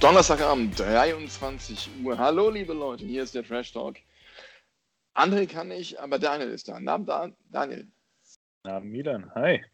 [0.00, 2.18] Donnerstagabend, 23 Uhr.
[2.18, 3.96] Hallo, liebe Leute, hier ist der Trash Talk.
[5.14, 6.80] André kann nicht, aber Daniel ist da.
[6.80, 7.86] Na, da Daniel.
[8.64, 9.64] Na, Milan, hi.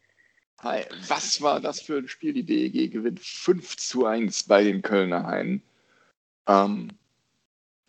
[0.61, 2.31] Hi, was war das für ein Spiel?
[2.31, 5.63] Die DEG gewinnt 5 zu 1 bei den Kölner Haien.
[6.47, 6.91] Ähm,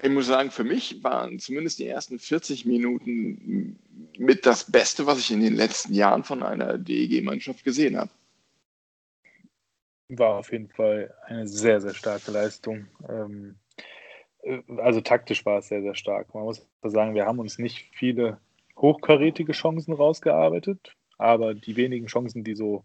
[0.02, 3.78] ich muss sagen, für mich waren zumindest die ersten 40 Minuten
[4.16, 8.10] mit das Beste, was ich in den letzten Jahren von einer DEG-Mannschaft gesehen habe
[10.08, 12.86] war auf jeden Fall eine sehr, sehr starke Leistung.
[13.08, 13.56] Ähm,
[14.42, 16.34] äh, also taktisch war es sehr, sehr stark.
[16.34, 18.38] Man muss sagen, wir haben uns nicht viele
[18.76, 22.84] hochkarätige Chancen rausgearbeitet, aber die wenigen Chancen, die so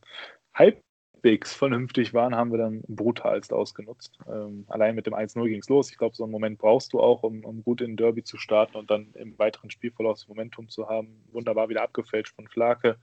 [0.54, 4.20] halbwegs vernünftig waren, haben wir dann brutalst ausgenutzt.
[4.28, 5.92] Ähm, allein mit dem 1-0 ging es los.
[5.92, 8.38] Ich glaube, so einen Moment brauchst du auch, um, um, gut in den Derby zu
[8.38, 11.24] starten und dann im weiteren Spielverlauf das Momentum zu haben.
[11.32, 12.98] Wunderbar wieder abgefälscht von Flake.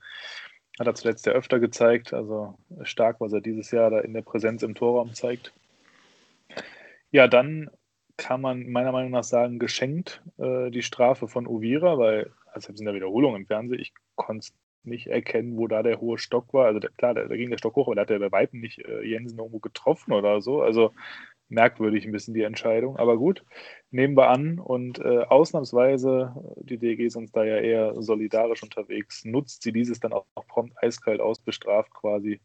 [0.79, 2.13] Hat er zuletzt ja öfter gezeigt.
[2.13, 5.53] Also stark, was er dieses Jahr da in der Präsenz im Torraum zeigt.
[7.11, 7.69] Ja, dann
[8.17, 12.85] kann man meiner Meinung nach sagen, geschenkt äh, die Strafe von Uvira, weil, also in
[12.85, 14.49] der Wiederholung im Fernsehen, ich konnte
[14.83, 16.65] nicht erkennen, wo da der hohe Stock war.
[16.65, 18.79] Also der, klar, da, ging der Stock hoch, aber da hat er bei Weitem nicht
[18.79, 20.61] äh, Jensen irgendwo getroffen oder so.
[20.61, 20.93] Also
[21.49, 22.97] merkwürdig ein bisschen die Entscheidung.
[22.97, 23.43] Aber gut,
[23.91, 29.23] nehmen wir an und äh, ausnahmsweise, die DG ist uns da ja eher solidarisch unterwegs,
[29.25, 32.41] nutzt sie dieses dann auch, prompt eiskalt aus, bestraft quasi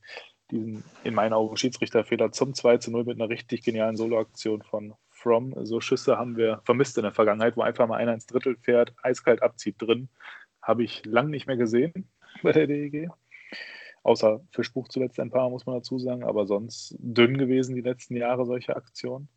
[0.50, 4.94] diesen in meinen Augen Schiedsrichterfehler zum 2 zu 0 mit einer richtig genialen Soloaktion von
[5.08, 5.54] From.
[5.64, 8.94] So Schüsse haben wir vermisst in der Vergangenheit, wo einfach mal einer ins Drittel fährt,
[9.02, 10.08] eiskalt abzieht drin.
[10.60, 12.08] Habe ich lang nicht mehr gesehen
[12.42, 13.08] bei der DEG.
[14.02, 18.16] Außer Fischbuch zuletzt ein paar, muss man dazu sagen, aber sonst dünn gewesen die letzten
[18.16, 19.28] Jahre solche Aktionen.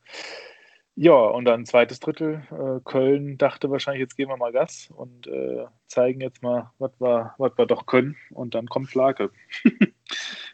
[0.98, 2.44] Ja, und dann zweites Drittel.
[2.52, 6.92] Äh, Köln dachte wahrscheinlich, jetzt geben wir mal Gas und äh, zeigen jetzt mal, was
[7.02, 8.16] wir, was wir doch können.
[8.32, 9.30] Und dann kommt Flake.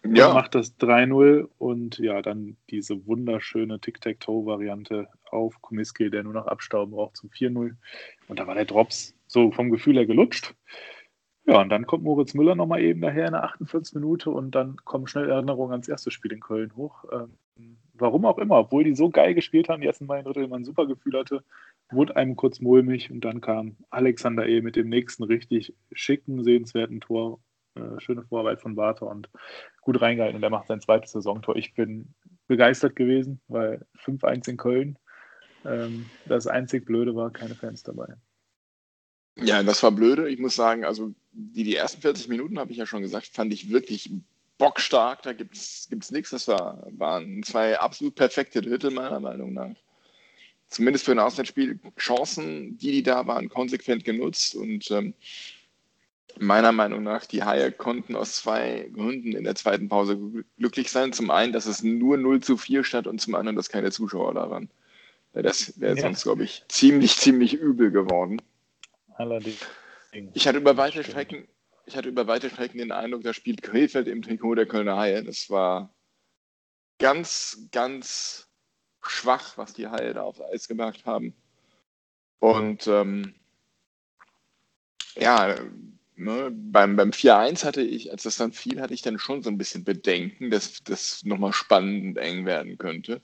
[0.04, 0.34] ja.
[0.34, 6.96] macht das 3-0 und ja, dann diese wunderschöne Tic-Tac-Toe-Variante auf Komiski, der nur noch abstauben
[6.96, 7.76] braucht zum 4-0.
[8.28, 10.56] Und da war der Drops so vom Gefühl her gelutscht.
[11.52, 14.78] Ja, und dann kommt Moritz Müller nochmal eben daher in der 48 Minute und dann
[14.86, 17.04] kommen schnell Erinnerungen ans erste Spiel in Köln hoch.
[17.12, 20.62] Ähm, warum auch immer, obwohl die so geil gespielt haben, die ersten beiden Drittel, man
[20.62, 21.44] ein super Gefühl hatte,
[21.92, 24.62] wurde einem kurz mulmig und dann kam Alexander E.
[24.62, 27.42] mit dem nächsten richtig schicken, sehenswerten Tor.
[27.76, 29.30] Äh, schöne Vorarbeit von Barter und
[29.82, 31.58] gut reingehalten und er macht sein zweites Saisontor.
[31.58, 32.14] Ich bin
[32.48, 35.00] begeistert gewesen, weil 5-1 in Köln.
[35.66, 38.16] Ähm, das einzig Blöde war, keine Fans dabei.
[39.36, 40.30] Ja, das war blöde.
[40.30, 43.54] Ich muss sagen, also die, die ersten 40 Minuten, habe ich ja schon gesagt, fand
[43.54, 44.12] ich wirklich
[44.58, 45.24] bockstark.
[45.24, 46.32] Da gibt es nichts.
[46.32, 49.76] Das war, waren zwei absolut perfekte Drittel, meiner Meinung nach.
[50.68, 51.80] Zumindest für ein Auswärtsspiel.
[51.98, 54.56] Chancen, die, die da waren, konsequent genutzt.
[54.56, 55.14] Und ähm,
[56.40, 60.18] meiner Meinung nach, die Haie konnten aus zwei Gründen in der zweiten Pause
[60.58, 61.14] glücklich sein.
[61.14, 64.34] Zum einen, dass es nur 0 zu 4 statt und zum anderen, dass keine Zuschauer
[64.34, 64.70] da waren.
[65.34, 66.02] Das wäre ja.
[66.02, 68.42] sonst, glaube ich, ziemlich, ziemlich übel geworden.
[69.16, 69.60] Allerdings.
[70.34, 71.48] Ich hatte über weite Strecken,
[71.86, 75.24] ich hatte über weite Strecken den Eindruck, da spielt Krefeld im Trikot der Kölner Haie.
[75.24, 75.94] Das war
[77.00, 78.50] ganz, ganz
[79.02, 81.34] schwach, was die Haie da aufs Eis gemacht haben.
[82.40, 83.36] Und ähm,
[85.16, 85.56] ja,
[86.16, 89.50] ne, beim, beim 4-1 hatte ich, als das dann fiel, hatte ich dann schon so
[89.50, 93.22] ein bisschen Bedenken, dass das nochmal spannend und eng werden könnte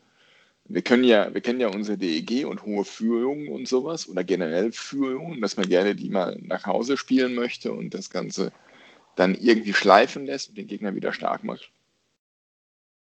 [0.69, 4.71] wir können ja, wir kennen ja unsere DEG und hohe Führungen und sowas oder generell
[4.71, 8.51] Führungen, dass man gerne die mal nach Hause spielen möchte und das Ganze
[9.15, 11.71] dann irgendwie schleifen lässt und den Gegner wieder stark macht.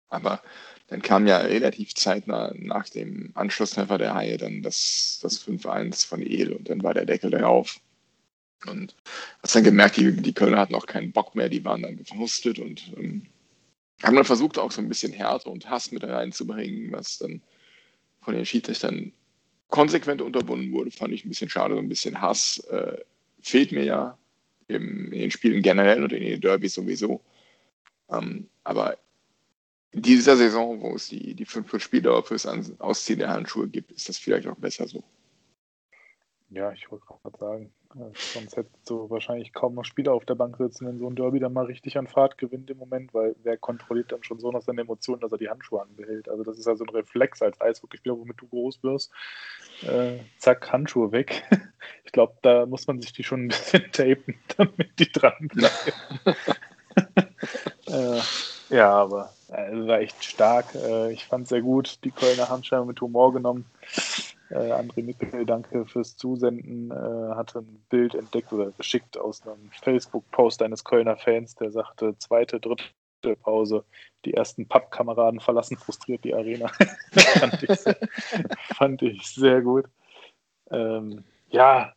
[0.08, 0.42] Aber
[0.88, 6.22] dann kam ja relativ zeitnah nach dem Anschlusstreffer der Haie dann das, das 5-1 von
[6.22, 7.80] Edel und dann war der Deckel darauf.
[8.66, 8.94] Und
[9.42, 12.58] hast dann gemerkt, die, die Kölner hatten auch keinen Bock mehr, die waren dann gefrustet
[12.58, 13.26] und ähm,
[14.02, 17.42] haben dann versucht, auch so ein bisschen Härte und Hass mit reinzubringen, was dann
[18.22, 19.12] von den Schiedsrichtern
[19.68, 21.74] konsequent unterbunden wurde, fand ich ein bisschen schade.
[21.74, 22.98] So ein bisschen Hass äh,
[23.40, 24.18] fehlt mir ja
[24.68, 27.20] im, in den Spielen generell und in den Derbys sowieso.
[28.10, 28.98] Ähm, aber
[29.92, 34.08] in dieser Saison, wo es die, die fünf Spieldauer fürs Ausziehen der Handschuhe gibt, ist
[34.08, 35.02] das vielleicht auch besser so.
[36.50, 37.72] Ja, ich wollte gerade sagen,
[38.14, 41.40] Sonst hättest du wahrscheinlich kaum noch Spieler auf der Bank sitzen, wenn so ein Derby
[41.40, 44.62] dann mal richtig an Fahrt gewinnt im Moment, weil wer kontrolliert dann schon so noch
[44.62, 46.28] seine Emotionen, dass er die Handschuhe anbehält.
[46.28, 49.10] Also das ist also ein Reflex als Eishockeyspieler, womit du groß wirst.
[49.82, 51.42] Äh, zack, Handschuhe weg.
[52.04, 56.36] Ich glaube, da muss man sich die schon ein bisschen tapen, damit die dran bleiben.
[57.86, 58.20] äh,
[58.68, 60.74] ja, aber äh, war echt stark.
[60.74, 61.98] Äh, ich fand es sehr gut.
[62.04, 63.64] Die Kölner haben scheinbar mit Humor genommen.
[64.50, 66.90] Äh, André Mickel, danke fürs Zusenden.
[66.90, 72.16] Äh, hatte ein Bild entdeckt oder geschickt aus einem Facebook-Post eines Kölner Fans, der sagte,
[72.18, 72.82] zweite, dritte
[73.42, 73.84] Pause.
[74.24, 76.68] Die ersten Pappkameraden verlassen frustriert die Arena.
[77.12, 77.96] fand, ich sehr,
[78.74, 79.86] fand, ich sehr, gut.
[80.70, 81.92] Ähm, ja,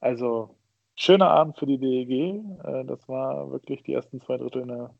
[0.00, 0.54] also
[0.96, 2.42] schöner Abend für die DEG.
[2.64, 4.90] Äh, das war wirklich die ersten zwei Drittel eine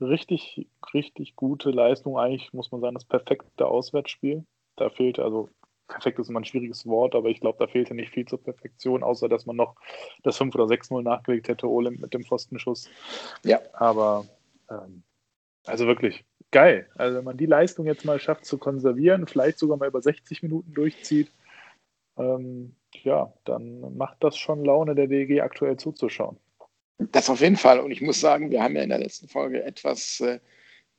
[0.00, 2.18] richtig, richtig gute Leistung.
[2.18, 4.44] Eigentlich muss man sagen, das perfekte Auswärtsspiel.
[4.76, 5.48] Da fehlte also
[5.92, 9.02] perfekt ist immer ein schwieriges Wort, aber ich glaube, da fehlte nicht viel zur Perfektion,
[9.02, 9.76] außer dass man noch
[10.22, 12.88] das 5 oder 6-0 nachgelegt hätte, Olymp mit dem Pfostenschuss.
[13.44, 13.60] Ja.
[13.72, 14.26] Aber
[14.70, 15.02] ähm,
[15.64, 16.88] also wirklich geil.
[16.96, 20.42] Also wenn man die Leistung jetzt mal schafft zu konservieren, vielleicht sogar mal über 60
[20.42, 21.30] Minuten durchzieht,
[22.16, 26.38] ähm, ja, dann macht das schon Laune, der DG aktuell zuzuschauen.
[26.98, 27.80] Das auf jeden Fall.
[27.80, 30.40] Und ich muss sagen, wir haben ja in der letzten Folge etwas äh,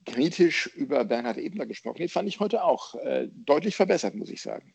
[0.06, 2.00] kritisch über Bernhard Ebner gesprochen.
[2.00, 4.74] Den fand ich heute auch äh, deutlich verbessert, muss ich sagen.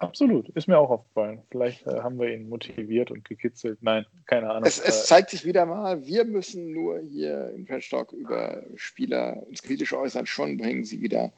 [0.00, 1.42] Absolut, ist mir auch aufgefallen.
[1.50, 3.78] Vielleicht äh, haben wir ihn motiviert und gekitzelt.
[3.82, 4.64] Nein, keine Ahnung.
[4.64, 9.42] Es, es, zeigt sich wieder mal, wir müssen nur hier im Trash Talk über Spieler
[9.46, 11.32] uns kritisch äußern, schon bringen sie wieder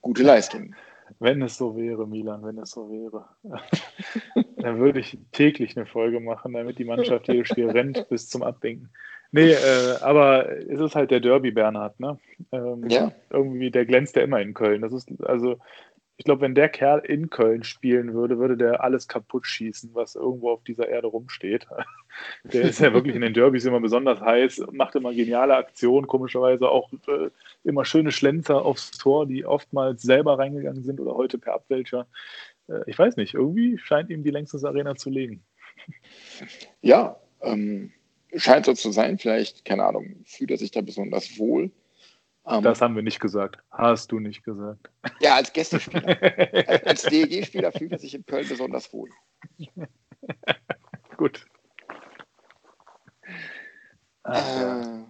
[0.00, 0.76] gute Leistungen.
[1.18, 3.24] Wenn es so wäre, Milan, wenn es so wäre.
[4.58, 8.44] dann würde ich täglich eine Folge machen, damit die Mannschaft jedes Spiel rennt bis zum
[8.44, 8.90] Abdenken.
[9.32, 12.16] Nee, äh, aber es ist halt der Derby Bernhard, ne?
[12.52, 13.10] Ähm, ja.
[13.30, 14.82] Irgendwie, der glänzt ja immer in Köln.
[14.82, 15.58] Das ist, also,
[16.16, 20.14] ich glaube, wenn der Kerl in Köln spielen würde, würde der alles kaputt schießen, was
[20.14, 21.66] irgendwo auf dieser Erde rumsteht.
[22.44, 26.68] Der ist ja wirklich in den Derbys immer besonders heiß, macht immer geniale Aktionen, komischerweise
[26.68, 27.30] auch äh,
[27.64, 32.06] immer schöne Schlenzer aufs Tor, die oftmals selber reingegangen sind oder heute per Abwälcher.
[32.68, 35.42] Äh, ich weiß nicht, irgendwie scheint ihm die Längstes Arena zu legen.
[36.80, 37.92] Ja, ähm,
[38.36, 39.18] scheint so zu sein.
[39.18, 41.72] Vielleicht, keine Ahnung, fühlt er sich da besonders wohl.
[42.44, 43.58] Um, das haben wir nicht gesagt.
[43.70, 44.90] Hast du nicht gesagt.
[45.20, 46.06] Ja, als Gästespieler.
[46.86, 49.08] als DEG-Spieler fühlt er sich in Köln besonders wohl.
[51.16, 51.46] Gut.
[54.24, 55.04] Äh,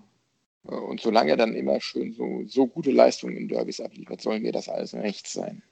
[0.62, 4.52] und solange er dann immer schön so, so gute Leistungen in Derbys abliefert, sollen wir
[4.52, 5.62] das alles recht sein.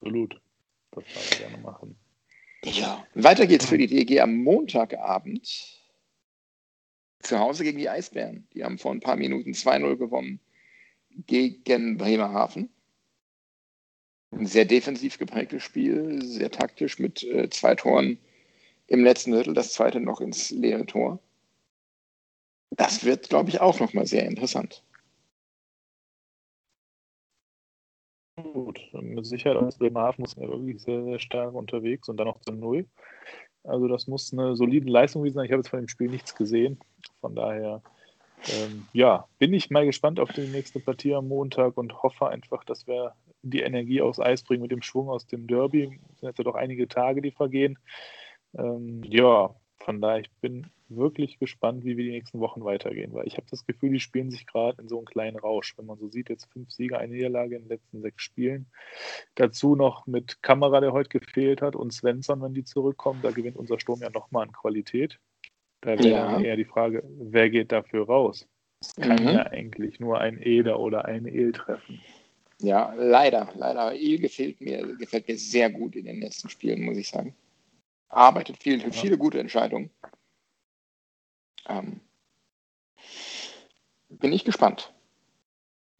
[0.00, 0.40] Absolut.
[0.90, 1.96] Das wollen wir gerne machen.
[2.64, 5.85] Ja, weiter geht's für die DEG am Montagabend
[7.20, 8.46] zu Hause gegen die Eisbären.
[8.54, 10.40] Die haben vor ein paar Minuten 2-0 gewonnen
[11.26, 12.70] gegen Bremerhaven.
[14.32, 18.18] Ein sehr defensiv geprägtes Spiel, sehr taktisch mit äh, zwei Toren
[18.86, 21.20] im letzten Drittel, das zweite noch ins leere Tor.
[22.70, 24.84] Das wird, glaube ich, auch nochmal sehr interessant.
[28.36, 32.40] Gut, mit Sicherheit aus Bremerhaven muss er wirklich sehr, sehr stark unterwegs und dann noch
[32.40, 32.86] zu Null.
[33.66, 35.46] Also das muss eine solide Leistung gewesen sein.
[35.46, 36.78] Ich habe jetzt von dem Spiel nichts gesehen.
[37.20, 37.82] Von daher,
[38.48, 42.64] ähm, ja, bin ich mal gespannt auf die nächste Partie am Montag und hoffe einfach,
[42.64, 45.98] dass wir die Energie aufs Eis bringen mit dem Schwung aus dem Derby.
[46.12, 47.78] Es sind jetzt ja doch einige Tage, die vergehen.
[48.56, 49.54] Ähm, ja,
[49.86, 53.46] von daher, ich bin wirklich gespannt, wie wir die nächsten Wochen weitergehen, weil ich habe
[53.48, 55.78] das Gefühl, die spielen sich gerade in so einen kleinen Rausch.
[55.78, 58.66] Wenn man so sieht, jetzt fünf Siege, eine Niederlage in den letzten sechs Spielen.
[59.36, 63.56] Dazu noch mit Kamera, der heute gefehlt hat, und Svensson, wenn die zurückkommen, da gewinnt
[63.56, 65.20] unser Sturm ja nochmal an Qualität.
[65.82, 66.40] Da wäre ja.
[66.40, 68.48] eher die Frage, wer geht dafür raus?
[68.80, 69.28] Es kann mhm.
[69.28, 72.00] ja eigentlich nur ein Eder oder ein El treffen.
[72.60, 73.92] Ja, leider, leider.
[73.92, 77.36] El gefällt mir, gefällt mir sehr gut in den letzten Spielen, muss ich sagen.
[78.08, 78.90] Arbeitet viel, ja.
[78.90, 79.90] viele gute Entscheidungen.
[81.68, 82.00] Ähm,
[84.08, 84.92] bin ich gespannt.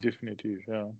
[0.01, 0.93] Definitiv, ja.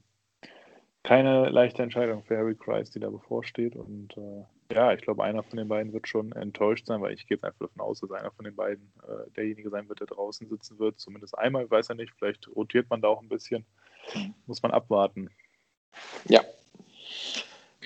[1.04, 3.76] Keine leichte Entscheidung für Harry Christ, die da bevorsteht.
[3.76, 7.28] Und äh, ja, ich glaube, einer von den beiden wird schon enttäuscht sein, weil ich
[7.28, 10.08] gehe jetzt einfach davon aus, dass einer von den beiden äh, derjenige sein wird, der
[10.08, 11.00] draußen sitzen wird.
[11.00, 12.14] Zumindest einmal, weiß er nicht.
[12.18, 13.66] Vielleicht rotiert man da auch ein bisschen.
[14.46, 15.30] Muss man abwarten.
[16.28, 16.42] Ja,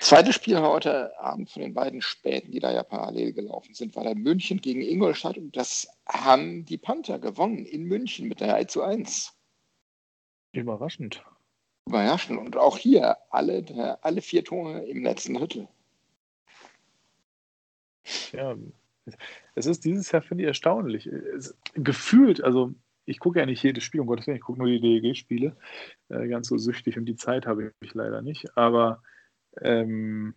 [0.02, 4.04] Zweites Spiel heute Abend von den beiden Späten, die da ja parallel gelaufen sind, war
[4.04, 8.82] dann München gegen Ingolstadt und das haben die Panther gewonnen in München mit 3 zu
[8.82, 9.32] 1.
[10.54, 11.24] Überraschend.
[11.88, 12.40] Überraschend.
[12.40, 15.68] Und auch hier alle, alle vier Tore im letzten Drittel.
[18.32, 18.58] Ja,
[19.54, 21.06] es ist dieses Jahr, finde ich, erstaunlich.
[21.06, 22.74] Es, gefühlt, also
[23.06, 25.56] ich gucke ja nicht jedes Spiel, um Gottes Willen, ich gucke nur die DEG-Spiele.
[26.10, 28.58] Äh, ganz so süchtig und die Zeit habe ich leider nicht.
[28.58, 29.04] Aber
[29.60, 30.34] ähm,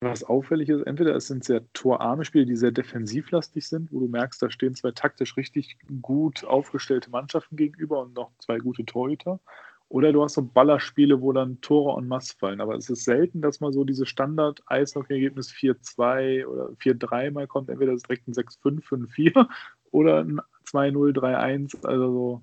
[0.00, 4.08] Was auffällig ist, entweder es sind sehr torarme Spiele, die sehr defensivlastig sind, wo du
[4.08, 9.40] merkst, da stehen zwei taktisch richtig gut aufgestellte Mannschaften gegenüber und noch zwei gute Torhüter.
[9.88, 12.60] Oder du hast so Ballerspiele, wo dann Tore en masse fallen.
[12.60, 17.68] Aber es ist selten, dass mal so diese Standard-Eishockey-Ergebnis 4-2 oder 4-3 mal kommt.
[17.68, 19.46] Entweder ist direkt ein 6-5, 5-4
[19.92, 21.86] oder ein 2-0, 3-1.
[21.86, 22.42] Also so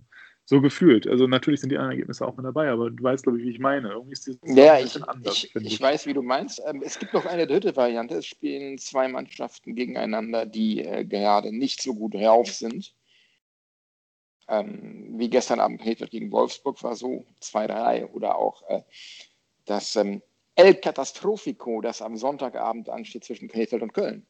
[0.53, 1.07] so gefühlt.
[1.07, 3.49] Also natürlich sind die anderen Ergebnisse auch mit dabei, aber du weißt, glaube ich, wie
[3.49, 3.89] ich meine.
[3.89, 5.43] Irgendwie ist das ja, ich, anders.
[5.43, 6.61] Ich, ich, weiß, wie du meinst.
[6.67, 8.15] Ähm, es gibt noch eine dritte Variante.
[8.17, 12.93] Es spielen zwei Mannschaften gegeneinander, die äh, gerade nicht so gut rauf sind.
[14.47, 18.83] Ähm, wie gestern Abend Krefeld gegen Wolfsburg war so 2-3 oder auch äh,
[19.65, 20.21] das ähm,
[20.53, 24.27] El Catastrofico, das am Sonntagabend ansteht zwischen Krefeld und Köln.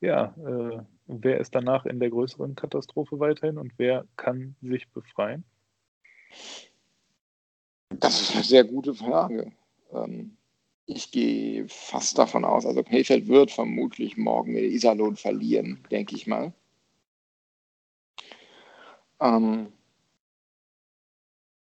[0.00, 5.44] Ja, äh, wer ist danach in der größeren Katastrophe weiterhin und wer kann sich befreien?
[7.90, 9.52] Das ist eine sehr gute Frage.
[9.92, 10.36] Ähm,
[10.86, 16.26] ich gehe fast davon aus, also Krefeld wird vermutlich morgen in Iserlohn verlieren, denke ich
[16.26, 16.52] mal.
[19.20, 19.72] Ähm,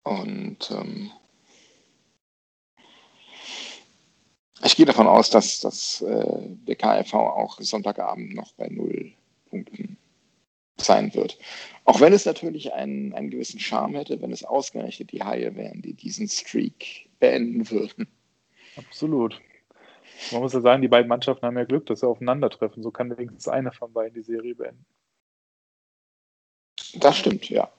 [0.05, 1.11] und ähm,
[4.65, 9.13] ich gehe davon aus, dass, dass äh, der KfV auch Sonntagabend noch bei null
[9.51, 9.99] Punkten
[10.77, 11.39] sein wird.
[11.85, 15.83] Auch wenn es natürlich einen, einen gewissen Charme hätte, wenn es ausgerechnet die Haie wären,
[15.83, 18.09] die diesen Streak beenden würden.
[18.77, 19.41] Absolut.
[20.33, 22.83] Man muss ja sagen, die beiden Mannschaften haben ja Glück, dass sie aufeinandertreffen.
[22.83, 24.85] So kann wenigstens einer von beiden die Serie beenden.
[26.95, 27.71] Das stimmt, ja.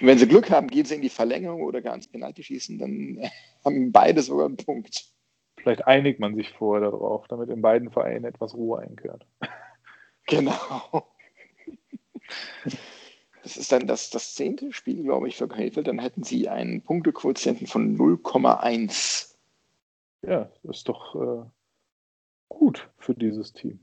[0.00, 2.78] Und wenn sie Glück haben, gehen sie in die Verlängerung oder gar ins Penalty schießen,
[2.78, 3.30] dann
[3.64, 5.06] haben beide sogar einen Punkt.
[5.62, 9.26] Vielleicht einigt man sich vorher darauf, damit in beiden Vereinen etwas Ruhe einkehrt.
[10.28, 11.04] Genau.
[13.42, 15.88] Das ist dann das, das zehnte Spiel, glaube ich, für Krefeld.
[15.88, 19.34] Dann hätten sie einen Punktequotienten von 0,1.
[20.22, 21.44] Ja, das ist doch äh,
[22.48, 23.80] gut für dieses Team.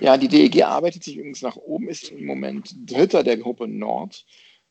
[0.00, 4.24] Ja, die DEG arbeitet sich übrigens nach oben, ist im Moment Dritter der Gruppe Nord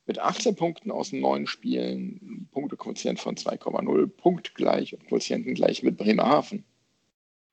[0.07, 6.63] mit 18 Punkten aus neun Spielen, Punktequotient von 2,0, punktgleich und Quotienten gleich mit Bremerhaven.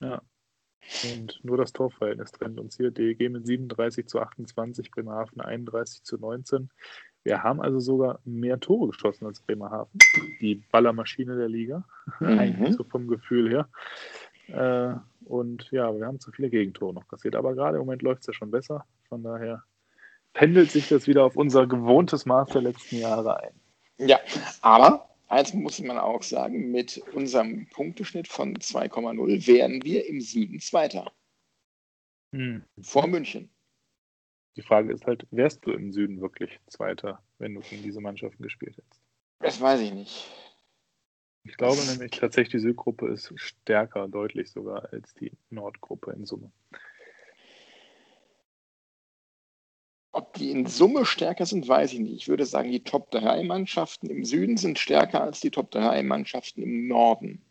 [0.01, 0.23] Ja.
[1.03, 2.91] Und nur das Torverhältnis trennt uns hier.
[2.91, 6.71] DEG mit 37 zu 28, Bremerhaven 31 zu 19.
[7.23, 9.99] Wir haben also sogar mehr Tore geschossen als Bremerhaven.
[10.41, 11.85] Die Ballermaschine der Liga.
[12.21, 12.39] Mhm.
[12.39, 13.69] Eigentlich so vom Gefühl her.
[14.49, 14.95] Äh,
[15.25, 17.35] und ja, wir haben zu viele Gegentore noch kassiert.
[17.35, 18.85] Aber gerade im Moment läuft es ja schon besser.
[19.09, 19.65] Von daher
[20.35, 23.55] pendelt sich das wieder auf unser gewohntes Maß der letzten Jahre ein.
[23.99, 24.21] Ja,
[24.61, 30.61] aber Eins muss man auch sagen, mit unserem Punkteschnitt von 2,0 wären wir im Süden
[30.61, 31.13] Zweiter.
[32.33, 32.63] Hm.
[32.81, 33.51] Vor München.
[34.57, 38.43] Die Frage ist halt, wärst du im Süden wirklich Zweiter, wenn du gegen diese Mannschaften
[38.43, 39.01] gespielt hättest?
[39.41, 40.31] Das weiß ich nicht.
[41.43, 46.53] Ich glaube nämlich tatsächlich, die Südgruppe ist stärker, deutlich sogar, als die Nordgruppe in Summe.
[50.15, 52.15] Ob die in Summe stärker sind, weiß ich nicht.
[52.15, 56.05] Ich würde sagen, die Top 3 Mannschaften im Süden sind stärker als die Top 3
[56.05, 57.43] Mannschaften im Norden.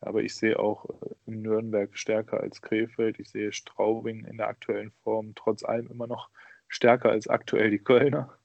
[0.00, 3.18] Aber ich sehe auch äh, in Nürnberg stärker als Krefeld.
[3.18, 6.30] Ich sehe Straubing in der aktuellen Form trotz allem immer noch
[6.68, 8.38] stärker als aktuell die Kölner.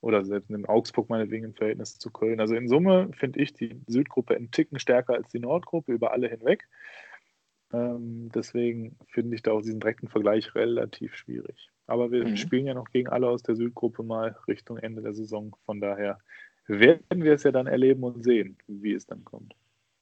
[0.00, 2.40] Oder selbst in Augsburg meinetwegen im Verhältnis zu Köln.
[2.40, 6.26] Also in Summe finde ich die Südgruppe einen Ticken stärker als die Nordgruppe über alle
[6.26, 6.66] hinweg.
[7.72, 11.70] Ähm, deswegen finde ich da auch diesen direkten Vergleich relativ schwierig.
[11.86, 12.36] Aber wir mhm.
[12.36, 15.56] spielen ja noch gegen alle aus der Südgruppe mal Richtung Ende der Saison.
[15.66, 16.18] Von daher
[16.66, 19.54] werden wir es ja dann erleben und sehen, wie es dann kommt.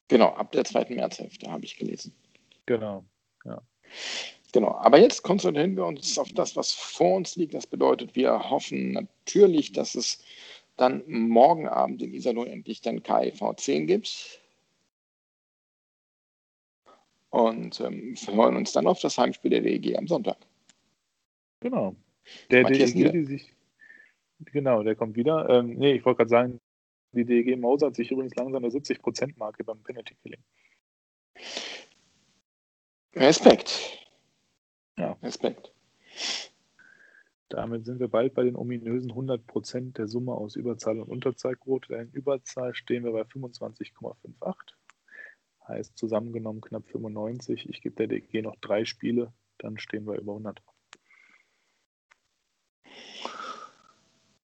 [0.07, 2.13] Genau, ab der zweiten Märzhälfte habe ich gelesen.
[2.65, 3.05] Genau,
[3.45, 3.61] ja.
[4.51, 7.53] Genau, aber jetzt konzentrieren wir uns auf das, was vor uns liegt.
[7.53, 10.23] Das bedeutet, wir hoffen natürlich, dass es
[10.75, 14.38] dann morgen Abend in Iserlohn endlich dann KIV 10 gibt
[17.29, 20.37] und ähm, freuen uns dann auf das Heimspiel der DEG am Sonntag.
[21.59, 21.95] Genau.
[22.49, 23.55] Der Matthias DEG, die sich,
[24.45, 25.49] genau, der kommt wieder.
[25.49, 26.61] Ähm, nee, ich wollte gerade sagen,
[27.11, 30.43] die DEG mausert sich übrigens langsam der 70%-Marke beim Penalty Killing.
[33.15, 34.07] Respekt.
[34.97, 35.17] Ja.
[35.23, 35.73] Respekt.
[37.49, 41.95] Damit sind wir bald bei den ominösen 100% der Summe aus Überzahl und Unterzahlquote.
[41.95, 44.73] In Überzahl stehen wir bei 25,58
[45.69, 47.69] heißt zusammengenommen knapp 95.
[47.69, 50.61] Ich gebe der DG noch drei Spiele, dann stehen wir über 100.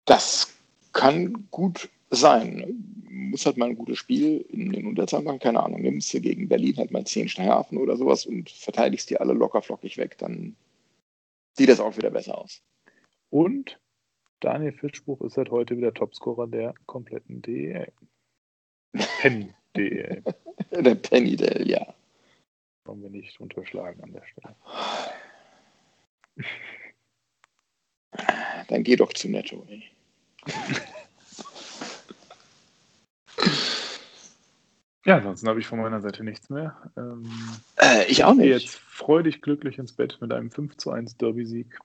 [0.05, 0.53] Das
[0.93, 3.03] kann gut sein.
[3.09, 5.81] Muss halt mal ein gutes Spiel in den Unterzahl machen, keine Ahnung.
[5.81, 9.61] Nimmst du gegen Berlin halt mal 10 Strafen oder sowas und verteidigst die alle locker
[9.61, 10.55] flockig weg, dann
[11.53, 12.61] sieht das auch wieder besser aus.
[13.29, 13.79] Und
[14.39, 17.91] Daniel Fischbuch ist halt heute wieder Topscorer der kompletten DEL.
[19.21, 20.21] Pen Ey.
[20.71, 21.93] Der Pennydale, ja.
[22.85, 24.55] Wollen wir nicht unterschlagen an der Stelle.
[28.67, 29.83] Dann geh doch zu Netto, ey.
[35.05, 36.75] Ja, ansonsten habe ich von meiner Seite nichts mehr.
[36.97, 37.31] Ähm,
[37.77, 38.47] Äh, ich auch nicht.
[38.49, 41.79] jetzt freudig glücklich ins Bett mit einem 5 zu 1 Derby-Sieg.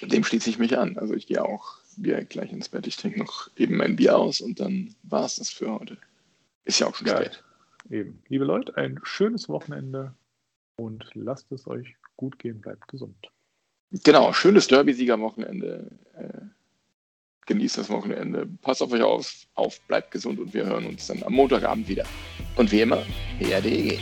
[0.00, 0.96] Dem schließe ich mich an.
[0.96, 2.86] Also ich gehe auch direkt gleich ins Bett.
[2.86, 5.98] Ich trinke noch eben mein Bier aus und dann war es das für heute.
[6.68, 7.32] Ist ja auch schon Geil.
[7.32, 7.44] spät.
[7.90, 8.22] Eben.
[8.28, 10.14] Liebe Leute, ein schönes Wochenende
[10.76, 13.16] und lasst es euch gut gehen, bleibt gesund.
[14.04, 15.90] Genau, schönes Derby-Sieger-Wochenende.
[16.14, 16.40] Äh,
[17.46, 18.46] genießt das Wochenende.
[18.60, 22.04] Passt auf euch auf, auf, bleibt gesund und wir hören uns dann am Montagabend wieder.
[22.56, 23.02] Und wie immer,
[23.40, 23.98] HRDEG.